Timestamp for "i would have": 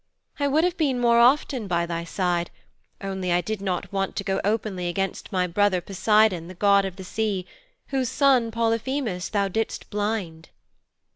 0.39-0.77